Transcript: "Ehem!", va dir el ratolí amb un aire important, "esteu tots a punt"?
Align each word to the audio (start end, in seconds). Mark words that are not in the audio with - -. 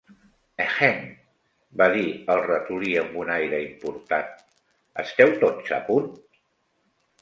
"Ehem!", 0.63 1.03
va 1.83 1.89
dir 1.97 2.07
el 2.37 2.43
ratolí 2.47 2.95
amb 3.03 3.23
un 3.27 3.31
aire 3.37 3.63
important, 3.69 4.35
"esteu 5.07 5.39
tots 5.49 5.75
a 5.83 5.85
punt"? 5.95 6.15